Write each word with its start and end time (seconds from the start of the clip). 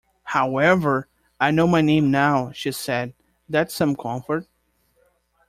‘However, 0.23 1.07
I 1.39 1.51
know 1.51 1.67
my 1.67 1.81
name 1.81 2.09
now.’ 2.09 2.51
she 2.55 2.71
said, 2.71 3.13
‘that’s 3.47 3.75
some 3.75 3.95
comfort’. 3.95 4.47